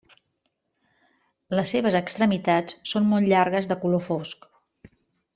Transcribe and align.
Les 1.59 1.73
seves 1.75 1.97
extremitats 1.99 2.79
són 2.93 3.05
molt 3.13 3.31
llargues 3.33 3.69
de 3.73 3.77
color 3.83 4.03
fosc. 4.07 4.49